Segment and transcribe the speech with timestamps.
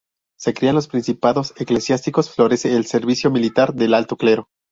[0.35, 4.47] Se crean los principados eclesiásticos, florece el servicio militar del alto clero.